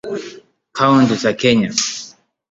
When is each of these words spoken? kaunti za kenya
kaunti 0.77 1.15
za 1.15 1.33
kenya 1.33 1.69